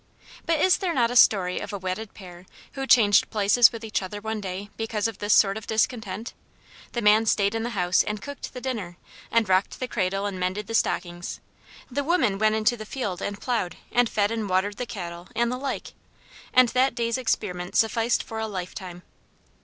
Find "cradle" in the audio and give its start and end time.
9.87-10.25